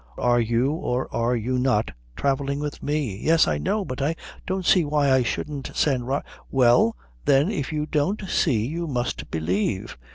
[0.17, 3.85] Are you or are you not travelling with me?" "Yes, I know.
[3.85, 4.15] But I
[4.47, 9.29] don't see why I shouldn't send Rob" "Well, then, if you don't see you must
[9.29, 9.95] believe.